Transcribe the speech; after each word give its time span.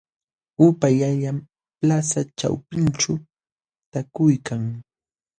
Upaallallaam 0.67 1.37
plaza 1.81 2.21
ćhawpinćhu 2.39 3.13
taakuykan. 3.91 4.63